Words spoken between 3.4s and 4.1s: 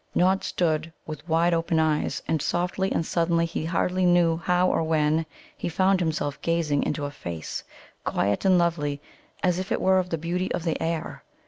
he hardly